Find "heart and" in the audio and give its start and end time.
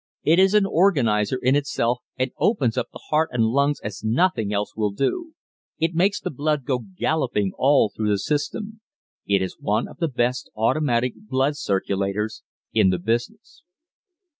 3.11-3.43